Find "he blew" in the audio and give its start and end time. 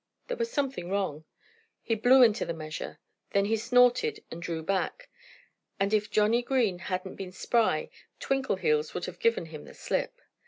1.83-2.23